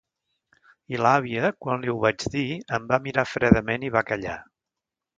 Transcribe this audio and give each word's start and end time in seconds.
I 0.95 0.99
l'àvia, 1.05 1.51
quan 1.67 1.85
li 1.85 1.93
ho 1.93 1.97
vaig 2.05 2.27
dir, 2.37 2.47
em 2.79 2.91
va 2.95 3.01
mirar 3.07 3.29
fredament 3.37 3.89
i 3.91 3.97
va 3.99 4.07
callar. 4.13 4.43